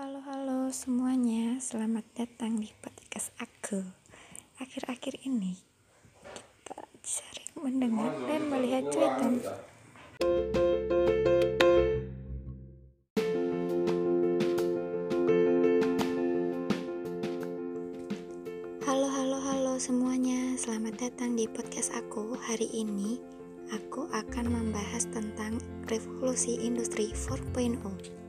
halo, 0.00 0.24
halo 0.24 0.60
semuanya. 0.72 1.60
Selamat 1.60 2.08
datang 2.16 2.56
di 2.56 2.72
podcast 2.80 3.36
aku. 3.36 3.84
Akhir-akhir 4.56 5.28
ini 5.28 5.60
kita 6.24 6.88
sering 7.04 7.52
mendengar 7.60 8.08
dan 8.24 8.48
melihat 8.48 8.88
cerita 8.88 9.28
Halo, 18.88 19.04
halo, 19.04 19.36
halo 19.36 19.72
semuanya. 19.76 20.56
Selamat 20.56 20.96
datang 20.96 21.36
di 21.36 21.44
podcast 21.44 21.92
aku. 21.92 22.40
Hari 22.40 22.72
ini 22.72 23.20
aku 23.68 24.08
akan 24.08 24.48
membahas 24.48 25.04
tentang 25.12 25.60
revolusi 25.92 26.56
industri 26.56 27.12
4.0. 27.12 28.19